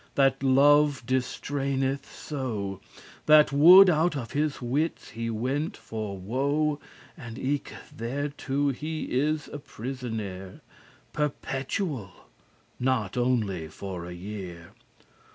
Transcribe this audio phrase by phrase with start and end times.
[0.15, 6.79] that love distraineth* so, *afflicts That wood* out of his wits he went for woe,
[7.15, 10.61] *mad And eke thereto he is a prisonere
[11.13, 12.11] Perpetual,
[12.79, 14.71] not only for a year.